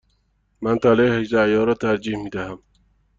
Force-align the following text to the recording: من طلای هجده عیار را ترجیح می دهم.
من 0.61 0.77
طلای 0.79 1.17
هجده 1.21 1.39
عیار 1.43 1.67
را 1.67 1.73
ترجیح 1.73 2.17
می 2.23 2.29
دهم. 2.29 2.59